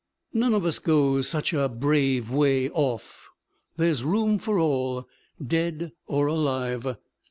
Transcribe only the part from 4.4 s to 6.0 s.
all, dead